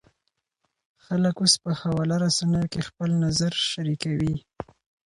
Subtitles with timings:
[1.05, 4.35] خلک اوس په خواله رسنیو کې خپل نظر شریکوي.